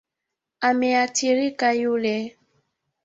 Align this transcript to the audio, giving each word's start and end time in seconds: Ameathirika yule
Ameathirika 0.69 1.69
yule 1.83 2.15